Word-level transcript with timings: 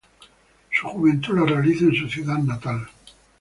Su 0.71 0.87
juventud 0.87 1.35
la 1.37 1.45
realiza 1.45 1.85
en 1.85 1.93
su 1.93 2.09
ciudad 2.09 2.39
natal. 2.39 2.89